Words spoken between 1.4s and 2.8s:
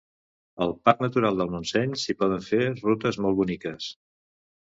del Montseny s'hi poden fer